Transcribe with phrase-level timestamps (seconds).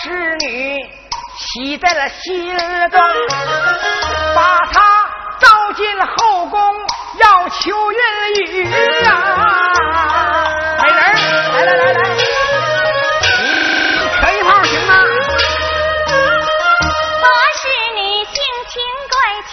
[0.00, 0.78] 到博士女，
[1.36, 3.00] 喜在了心中，
[4.34, 4.80] 把她
[5.38, 6.58] 招进后宫，
[7.18, 7.98] 要求孕
[8.46, 8.64] 育
[9.04, 9.12] 啊！
[10.82, 10.98] 美人，
[11.52, 12.00] 来来来来，
[13.20, 14.92] 你可一炮行吗？
[17.20, 17.26] 我
[17.58, 17.62] 是
[17.94, 18.34] 女性
[18.68, 19.14] 情乖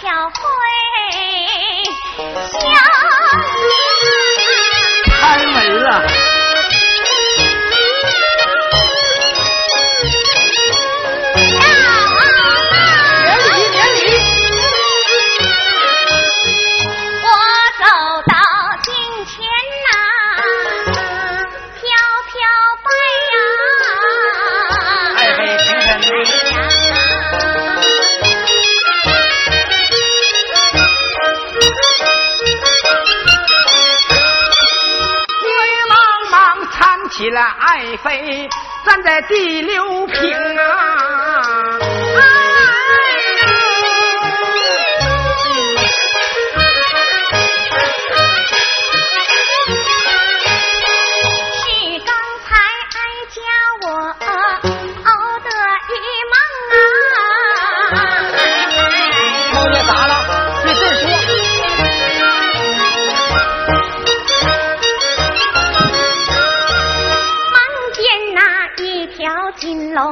[39.22, 39.97] 第六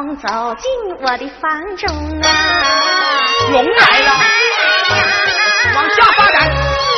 [0.04, 0.70] 走进
[1.00, 1.88] 我的房中
[2.20, 2.28] 啊，
[3.50, 4.12] 龙来了，
[5.74, 6.95] 往下发展。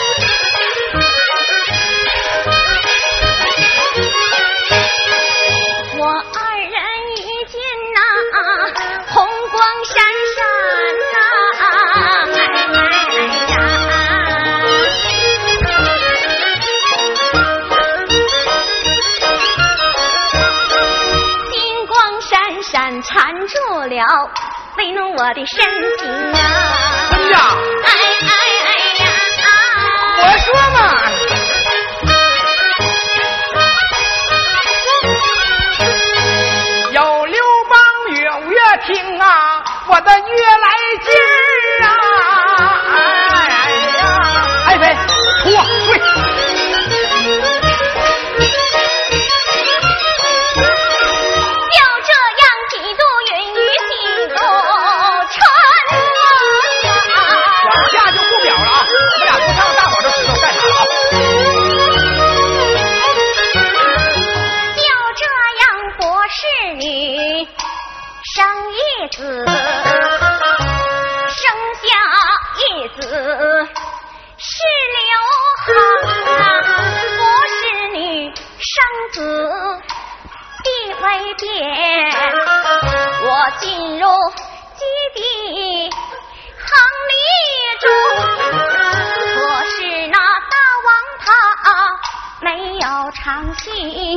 [23.99, 24.31] 了，
[24.77, 25.57] 为弄我的身
[25.99, 26.07] 体
[26.39, 26.41] 啊！
[27.11, 27.37] 哎呀？
[27.85, 27.91] 哎
[28.21, 28.31] 哎
[28.65, 28.71] 哎
[29.05, 29.07] 呀！
[30.23, 30.79] 我说嘛，
[36.93, 37.37] 有刘
[37.69, 37.75] 邦
[38.15, 38.15] 月
[38.47, 39.27] 五月听啊，
[39.89, 40.88] 我的月来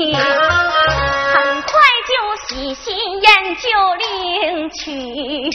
[0.10, 1.72] 很快
[2.08, 2.12] 就
[2.48, 5.50] 喜新厌旧另娶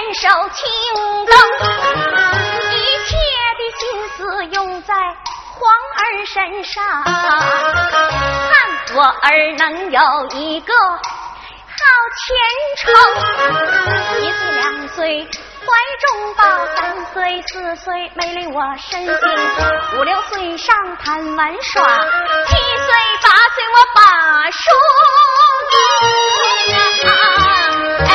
[0.00, 0.64] 愿守清
[1.26, 1.34] 宫，
[2.70, 3.10] 一切
[3.58, 3.82] 的心
[4.16, 7.12] 思用在皇儿身上，盼
[8.94, 10.00] 我儿能有
[10.36, 10.98] 一个好
[12.16, 12.24] 前
[12.78, 12.84] 程，
[14.22, 15.28] 一岁两岁。
[15.60, 15.66] 怀
[16.00, 16.42] 中抱
[16.74, 16.78] 三
[17.12, 19.12] 岁四岁，没理我身心；
[19.98, 22.88] 五六岁上坛玩耍，七岁
[23.22, 24.00] 八岁我把
[24.50, 24.58] 书
[26.70, 27.12] 读啊！
[28.08, 28.10] 哎，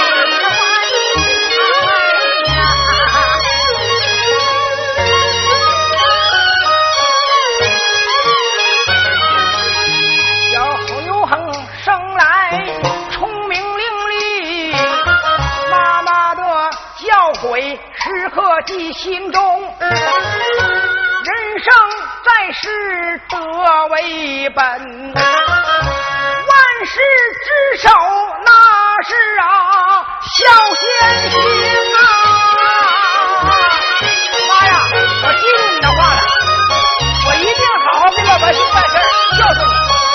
[18.61, 19.89] 记心中人
[21.59, 21.73] 生
[22.23, 24.63] 在世德为本
[25.13, 25.25] 万
[26.85, 27.01] 事
[27.43, 27.89] 之首
[28.45, 28.51] 那
[29.03, 29.43] 是啊。
[30.21, 30.35] 孝
[30.75, 30.83] 先
[31.31, 31.33] 行
[31.95, 32.01] 啊
[34.49, 34.71] 妈呀
[35.23, 36.21] 我记住你的话了。
[37.27, 38.93] 我一定好好给老百姓办事
[39.37, 40.14] 孝顺你。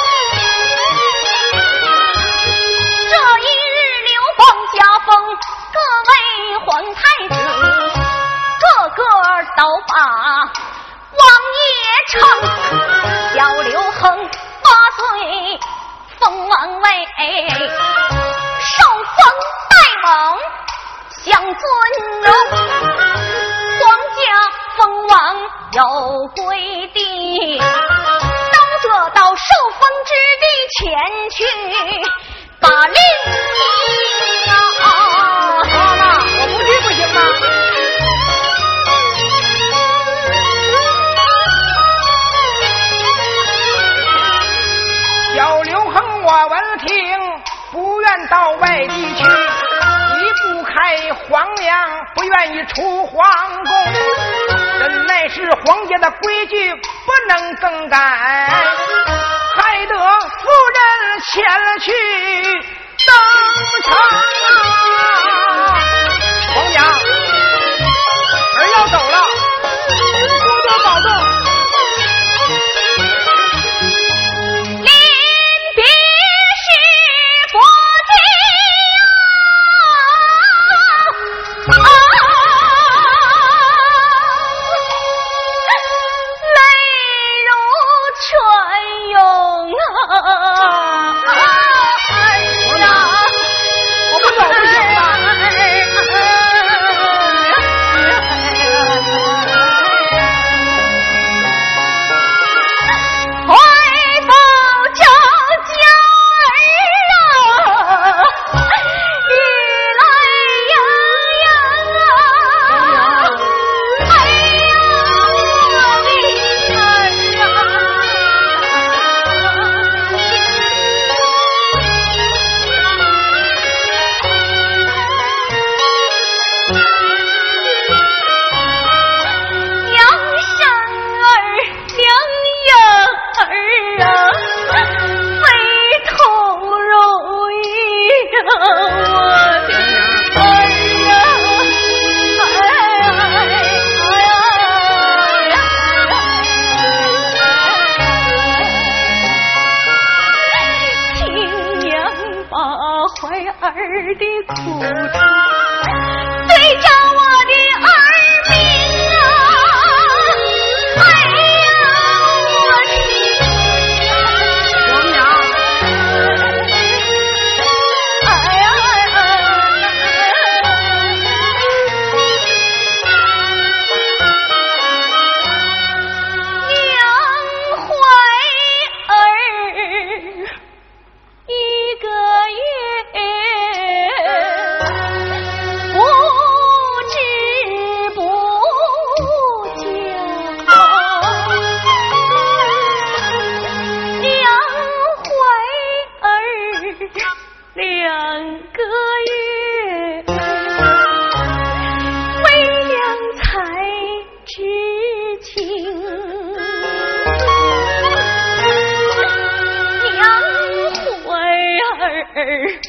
[212.40, 212.80] 儿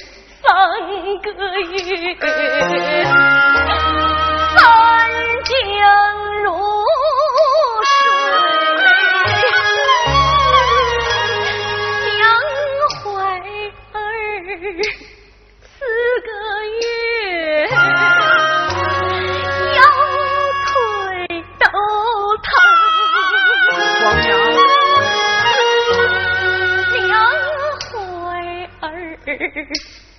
[0.42, 2.32] 三个月三更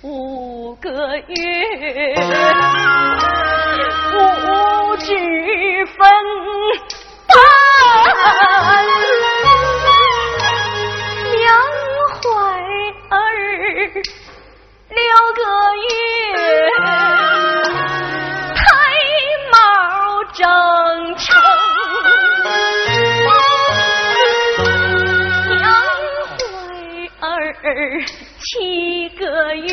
[0.01, 1.25] 五个月
[4.11, 5.05] 不知
[5.85, 5.97] 分
[7.27, 7.35] 半
[11.31, 11.41] 娘
[12.19, 12.25] 怀
[13.09, 13.17] 儿
[14.89, 14.99] 六
[15.35, 15.41] 个
[15.79, 15.85] 月
[18.55, 18.61] 胎
[19.51, 19.55] 毛
[20.33, 20.41] 正
[21.17, 21.31] 常
[23.25, 23.31] 怀
[27.21, 28.22] 儿。
[28.53, 29.65] 七个月，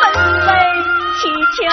[0.00, 0.06] 分
[0.46, 0.48] 为
[1.18, 1.66] 七巧。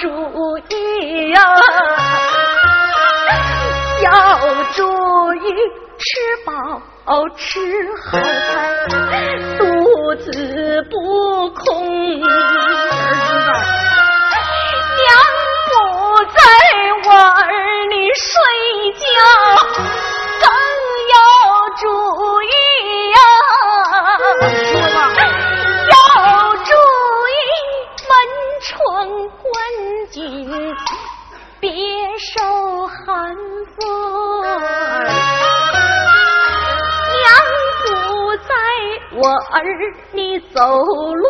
[0.00, 0.08] 注
[0.70, 1.40] 意呀
[4.04, 4.84] 要注
[5.34, 5.48] 意
[5.98, 6.80] 吃饱
[7.30, 7.58] 吃
[8.06, 8.18] 好
[39.76, 40.60] 是你走
[41.14, 41.24] 路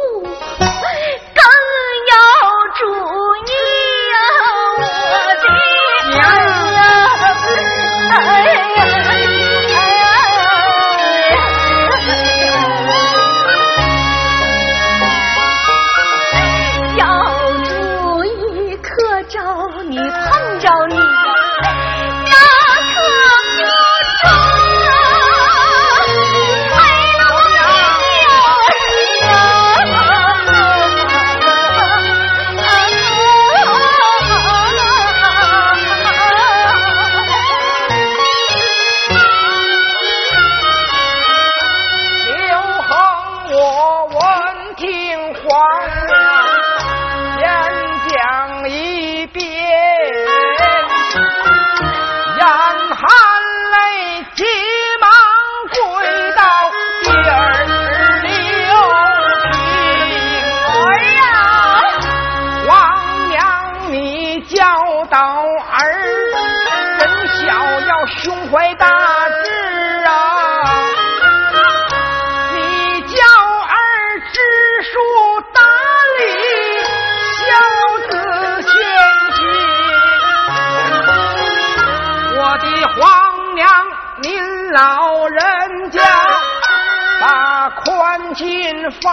[88.38, 89.12] 宽进房，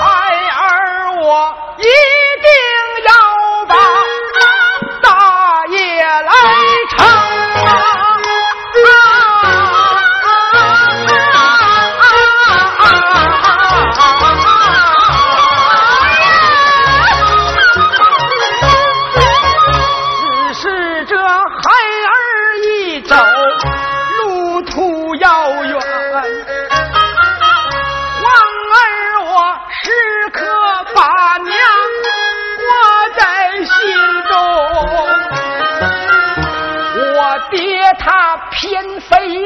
[0.00, 0.04] 孩
[0.50, 1.56] 儿我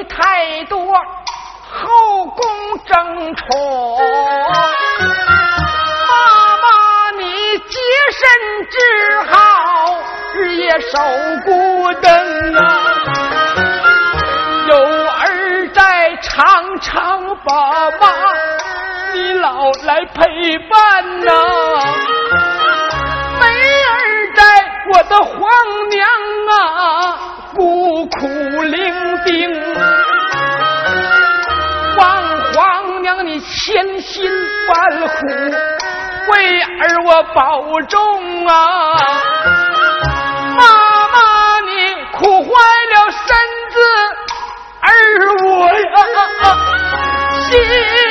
[0.08, 0.78] 太多
[1.70, 2.44] 后宫
[2.84, 3.46] 争宠，
[6.08, 6.14] 妈
[6.56, 6.66] 妈
[7.18, 7.22] 你
[7.58, 7.78] 洁
[8.12, 8.20] 身
[8.70, 8.76] 之
[9.30, 9.36] 好，
[10.34, 10.98] 日夜守
[11.44, 12.58] 孤灯啊，
[14.68, 18.06] 有儿在常常把妈
[19.14, 21.32] 你老来陪伴呐，
[23.40, 24.42] 没儿在
[24.92, 25.38] 我的皇
[25.90, 26.06] 娘
[26.50, 26.54] 啊。
[27.58, 28.28] 孤苦
[28.62, 28.94] 伶
[29.24, 29.50] 仃，
[31.96, 32.22] 望
[32.54, 34.30] 皇娘你千辛
[34.68, 35.26] 万苦
[36.30, 38.54] 为儿我保重啊！
[40.56, 40.62] 妈
[41.08, 41.70] 妈你
[42.12, 42.48] 苦坏
[42.94, 43.26] 了身
[43.72, 43.76] 子，
[44.80, 44.88] 儿
[45.44, 45.98] 我呀
[47.50, 48.07] 心。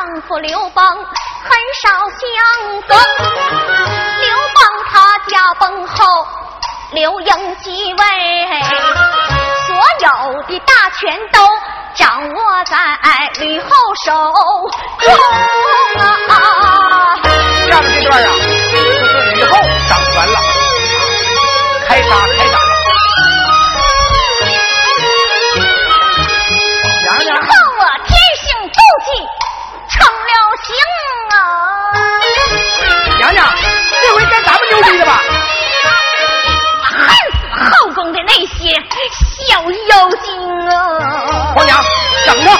[0.00, 1.04] 丈夫刘邦很
[1.82, 2.24] 少相
[2.88, 2.98] 逢。
[4.18, 6.26] 刘邦他驾崩后，
[6.92, 7.98] 刘盈继位，
[9.66, 11.46] 所有的大权都。
[11.92, 12.78] 掌握在
[13.40, 13.68] 吕后
[14.06, 14.12] 手
[15.00, 15.12] 中
[16.28, 16.32] 啊！
[17.68, 18.26] 下面这段啊，
[18.72, 18.88] 就是
[19.34, 20.38] 吕后掌权了，
[21.86, 22.10] 开杀
[34.90, 35.22] 该咱们牛逼了吧？
[36.90, 36.98] 恨
[37.32, 37.38] 死
[37.70, 38.58] 后宫的那些
[39.46, 40.28] 小妖精
[40.68, 40.72] 啊！
[41.54, 41.70] 皇娘。
[42.26, 42.50] 等着，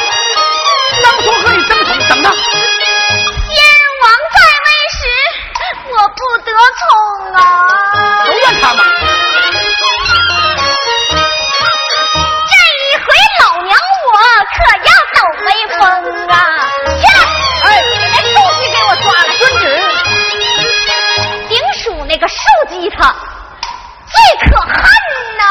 [1.03, 2.31] 当初和你争宠，等着。
[2.31, 2.35] 先
[4.03, 5.01] 王在位时，
[5.90, 6.83] 我不得宠
[7.35, 7.38] 啊。
[8.25, 8.79] 都怨他们。
[12.49, 13.05] 这一回
[13.40, 13.69] 老娘
[14.07, 14.14] 我
[14.57, 15.81] 可要抖威风
[16.29, 16.35] 啊！
[22.31, 23.14] 书那个书记他
[24.07, 24.14] 最
[24.49, 24.73] 可恨
[25.37, 25.43] 呐。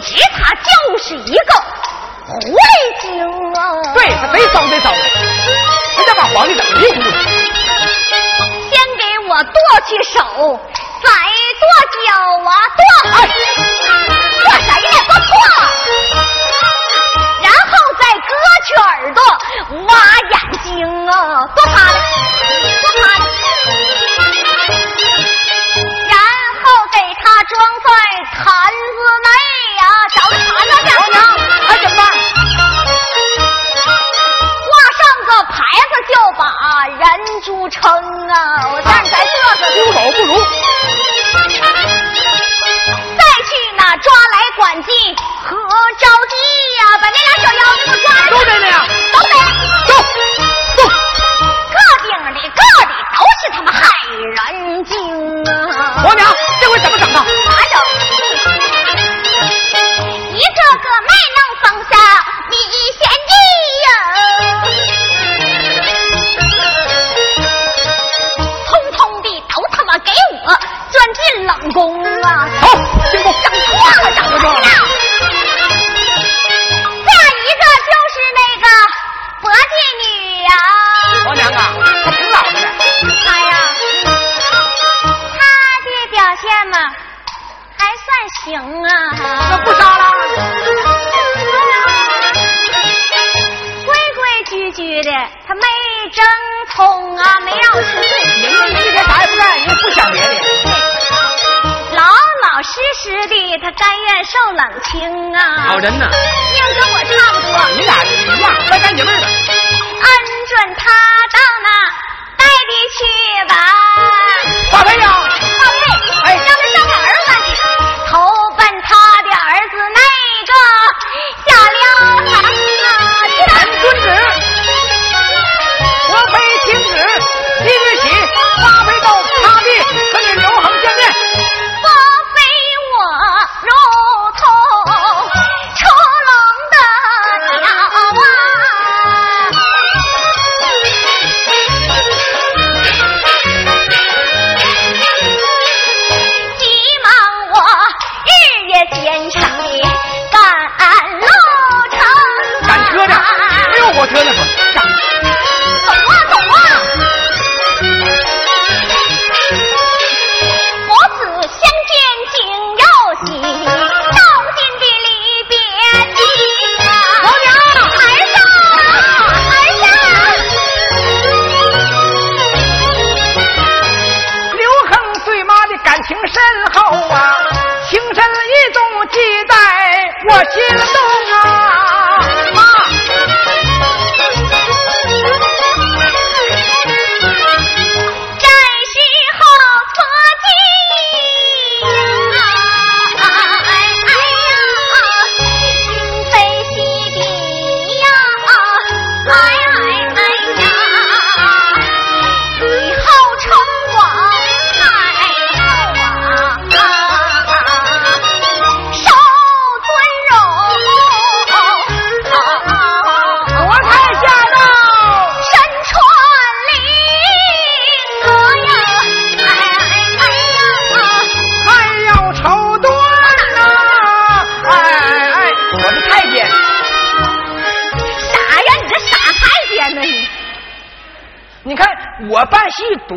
[0.00, 0.66] 其他就
[0.98, 1.54] 是一个
[2.26, 2.60] 狐狸
[3.00, 3.04] 精
[3.54, 3.58] 啊！
[3.94, 4.98] 对他贼骚贼骚的，
[5.96, 6.94] 他想把皇帝整迷糊。
[8.60, 9.54] 先给我剁
[9.86, 10.14] 去手，
[11.02, 11.08] 再
[11.60, 11.64] 剁
[11.94, 12.06] 脚
[12.44, 12.50] 啊！
[12.76, 12.82] 剁！
[13.12, 13.16] 哎，
[14.42, 15.32] 剁谁也不剁，
[18.64, 19.22] 去耳朵，
[19.86, 19.92] 挖
[20.30, 20.72] 眼睛
[21.06, 21.12] 啊！
[21.54, 21.98] 剁他的，
[22.80, 23.24] 剁他的，
[26.08, 26.16] 然
[26.62, 27.52] 后给他装
[27.84, 27.86] 在
[28.32, 29.28] 坛子内
[29.76, 29.82] 呀。
[30.14, 31.16] 找个坛子去，皇娘
[31.66, 32.00] 还怎么办？
[34.64, 35.54] 挂上个牌
[35.90, 36.42] 子就把
[36.86, 37.02] 人
[37.42, 37.82] 猪称
[38.28, 38.34] 啊！
[38.72, 39.22] 我让你再嘚
[39.58, 40.32] 瑟，丢手不如。
[43.96, 44.92] 抓来管进
[45.44, 46.34] 何着急
[46.78, 46.82] 呀？
[47.00, 48.20] 把那俩小妖给我抓来！
[48.30, 48.66] 都得了，
[49.12, 49.32] 都得，
[49.86, 49.90] 走
[50.76, 50.78] 走，
[51.70, 54.92] 个顶的个的都是他妈害人精
[55.44, 55.50] 啊！
[56.02, 56.20] 皇娘，
[56.60, 57.14] 这回怎么整啊？
[57.46, 57.74] 咋整？
[60.32, 61.92] 一个个卖弄风骚，
[62.50, 62.52] 你
[62.98, 63.32] 贤弟。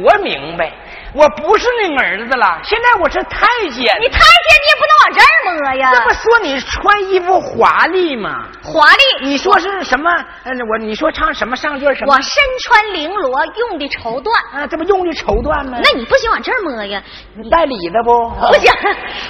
[0.07, 0.71] 多明白，
[1.13, 3.83] 我不是你儿子了，现在我是太监。
[3.99, 5.91] 你太监你也不能往这儿摸呀！
[5.93, 8.45] 这不说你穿衣服华丽吗？
[8.63, 10.09] 华丽，你说是什么？
[10.45, 12.13] 呃，我你说唱什么上句什么？
[12.13, 15.77] 我身穿绫罗，用的绸缎，啊，这不用的绸缎吗？
[15.83, 17.03] 那你不行往这儿摸呀？
[17.35, 18.29] 你带里的不？
[18.47, 18.71] 不行，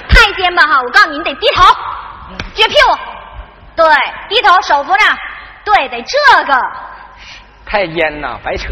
[0.07, 1.63] 太监吧哈，我告诉你，你得低头，
[2.53, 2.97] 撅屁股，
[3.75, 3.85] 对，
[4.29, 5.03] 低头手扶着，
[5.65, 6.53] 对，得这个。
[7.65, 8.71] 太监呐，白扯！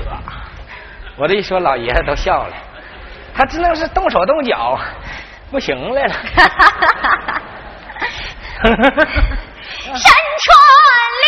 [1.17, 2.53] 我这一说，老爷子都笑了。
[3.33, 4.79] 他只能是动手动脚，
[5.49, 6.13] 不行来了。
[8.63, 8.73] 山
[9.93, 10.57] 川
[11.21, 11.25] 里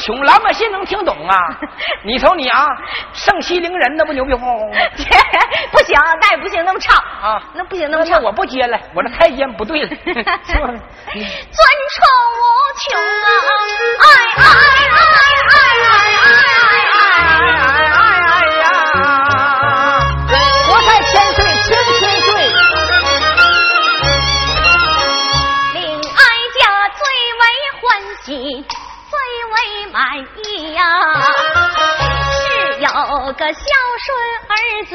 [0.00, 0.20] 穷？
[0.24, 1.36] 老百姓能听懂啊？
[2.02, 2.66] 你瞅你啊，
[3.12, 4.76] 盛气凌人，那不牛逼哄哄吗？
[5.70, 8.20] 不行，那也不行，那么唱啊那不行，那么唱。
[8.20, 9.88] 那我不接了，我这太监不对了。
[10.44, 10.68] 是吧
[11.14, 11.60] 你尊
[11.92, 12.00] 宠
[33.40, 33.60] 个孝
[34.04, 34.14] 顺
[34.50, 34.52] 儿
[34.84, 34.92] 子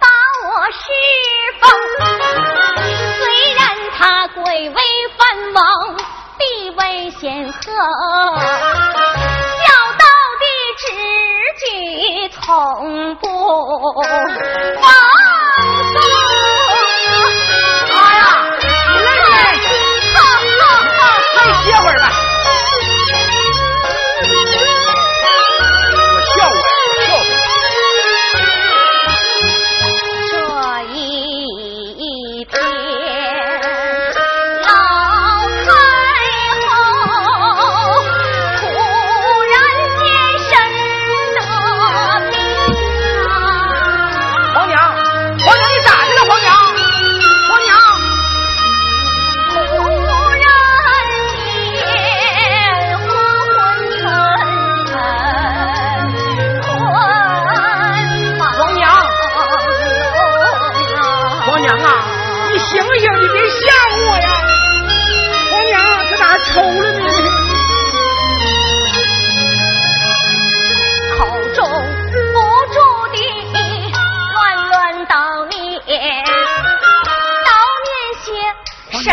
[0.00, 0.06] 把
[0.48, 0.82] 我侍
[1.60, 1.62] 奉。
[3.18, 3.22] 虽
[3.54, 3.62] 然
[3.96, 4.76] 他贵为
[5.16, 5.62] 藩王，
[6.38, 7.56] 地位显赫，
[9.62, 10.04] 孝道
[10.40, 10.44] 的
[10.76, 10.82] 旨
[11.60, 13.24] 举从不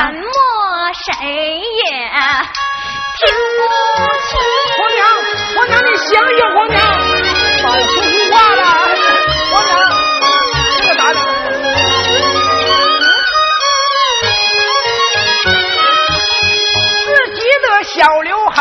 [0.09, 0.25] 什么
[1.05, 1.85] 谁也
[3.19, 3.61] 听不
[4.25, 4.29] 清。
[4.75, 4.99] 皇娘，
[5.55, 6.75] 皇娘，你醒醒，皇娘，
[7.61, 8.61] 老说胡话了，
[9.51, 9.71] 皇娘，
[10.81, 11.15] 这咋的？
[17.05, 18.57] 自己的小刘行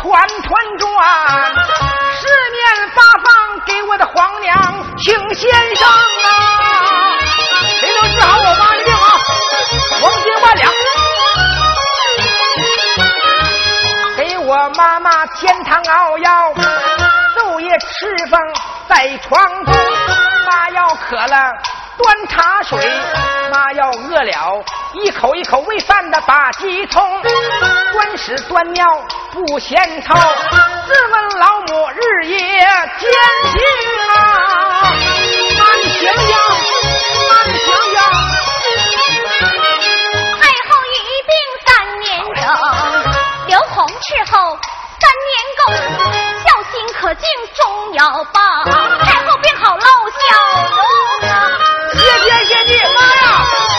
[0.00, 0.88] 团团转，
[2.18, 4.56] 四面八方给我的皇娘
[4.96, 7.18] 请先生啊！
[7.78, 8.71] 谁能治好我妈？
[10.02, 10.72] 黄金万两，
[14.16, 16.52] 给我妈妈煎汤熬药，
[17.36, 18.40] 昼夜侍奉
[18.88, 19.72] 在床中。
[20.44, 21.52] 妈要渴了
[21.96, 22.84] 端茶水，
[23.52, 27.22] 妈要饿了一口一口喂饭的把鸡葱，
[27.92, 28.84] 端屎端尿
[29.30, 32.40] 不嫌臭，自问老母日夜
[32.98, 33.08] 艰
[33.52, 33.60] 辛
[34.10, 34.18] 啊！
[35.60, 36.36] 妈你醒醒，
[37.30, 37.56] 妈你
[44.02, 44.58] 伺候
[44.98, 45.62] 三年够，
[46.42, 48.40] 孝心可敬终要报。
[49.04, 50.20] 太后病好露笑
[50.70, 50.76] 容
[51.30, 51.32] 啊！
[51.94, 53.24] 谢天谢地，妈呀！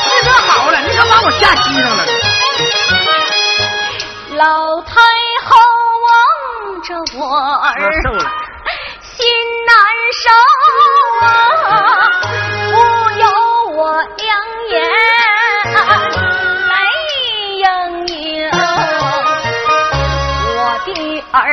[0.06, 2.06] 你可好了，你可把我吓急上了。
[4.36, 4.94] 老太
[5.46, 5.52] 后
[6.08, 8.06] 望着我儿，瘦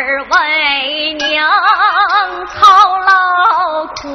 [0.00, 1.46] 儿为娘
[2.46, 4.08] 操劳苦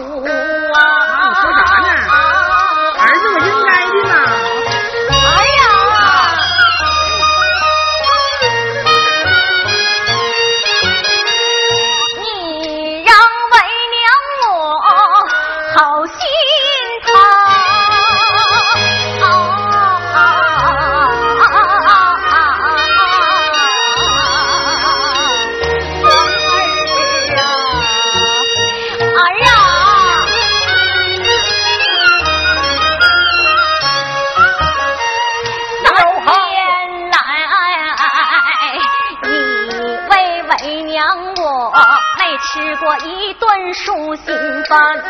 [40.95, 41.03] 娘
[41.35, 41.73] 我
[42.17, 45.03] 没吃过一顿舒心饭，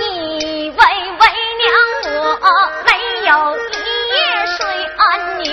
[0.00, 1.22] 你为为
[1.60, 1.70] 娘
[2.04, 2.18] 我
[2.84, 2.88] 没
[3.28, 3.60] 有一
[4.10, 4.16] 夜
[4.56, 4.58] 睡
[4.96, 5.46] 安宁，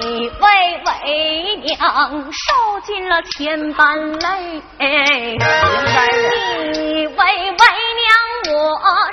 [0.00, 0.04] 你
[0.40, 0.44] 为
[0.84, 0.90] 为
[1.58, 1.78] 娘
[2.32, 4.60] 受尽了千般累。
[6.72, 8.52] 你为为娘我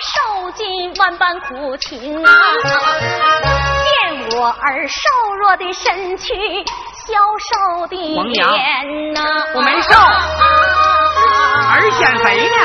[0.02, 2.32] 受尽万般苦情啊！
[3.86, 5.00] 见我儿瘦
[5.36, 6.34] 弱的身躯，
[7.06, 9.22] 消瘦的脸呐、
[9.56, 9.90] 我没瘦
[11.70, 12.56] 而减肥呢。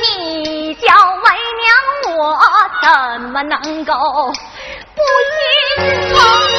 [0.00, 1.24] 你叫为
[1.60, 2.18] 娘我
[2.80, 2.88] 怎
[3.30, 3.92] 么能够
[4.94, 5.02] 不
[5.36, 6.49] 心疼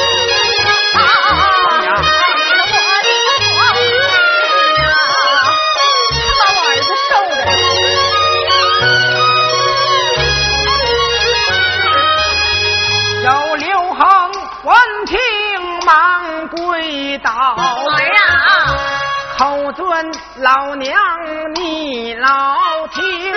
[19.74, 20.94] 尊老娘
[21.54, 22.56] 你老
[22.88, 23.32] 听。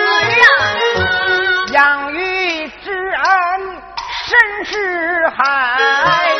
[1.72, 3.82] 养育之恩
[4.26, 6.34] 深似海，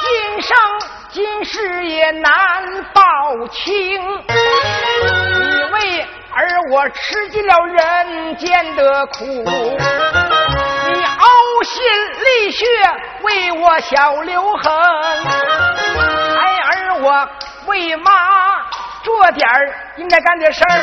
[0.00, 0.56] 今生
[1.10, 2.32] 今世也难
[2.92, 3.02] 报
[3.48, 4.00] 清。
[4.28, 6.00] 你为
[6.32, 9.44] 儿我吃尽了人间的苦，你
[11.04, 11.82] 呕心
[12.24, 12.64] 沥血
[13.22, 14.64] 为我小刘恒，
[16.34, 17.28] 孩儿我
[17.66, 18.55] 为妈
[19.06, 20.80] 做点儿应该干的事儿，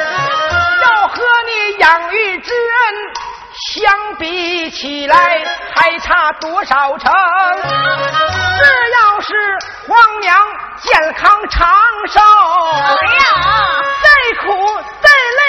[0.82, 2.96] 要和你养育之恩
[3.76, 5.44] 相比起来，
[5.76, 7.12] 还差多少成？
[7.62, 8.64] 只
[8.94, 9.28] 要是
[9.86, 10.34] 皇娘
[10.78, 11.70] 健康长
[12.08, 13.26] 寿，哎呀，
[14.02, 14.08] 再
[14.40, 14.48] 苦
[15.02, 15.10] 再
[15.40, 15.44] 累，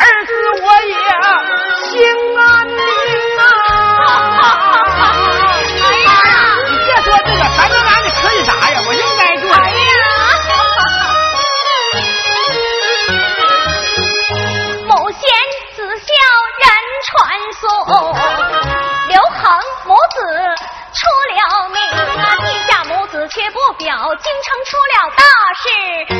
[0.00, 0.32] 儿子
[0.64, 0.96] 我也
[1.84, 1.94] 心
[2.40, 2.76] 安宁
[3.38, 3.40] 啊！
[5.86, 6.10] 哎呀
[6.68, 8.82] 你别说这个，反正俺的可以啥呀？
[8.84, 9.15] 我应
[17.68, 18.14] 哦，
[19.08, 19.44] 刘恒
[19.86, 20.16] 母子
[20.94, 20.98] 出
[21.34, 21.76] 了名
[22.22, 25.22] 啊，地下母子却不表，京城出了大
[25.54, 26.15] 事。